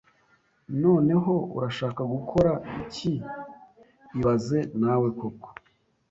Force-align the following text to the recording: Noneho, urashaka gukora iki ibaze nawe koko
Noneho, 0.81 1.33
urashaka 1.57 2.01
gukora 2.13 2.51
iki 2.81 3.11
ibaze 4.17 4.59
nawe 4.81 5.07
koko 5.19 5.49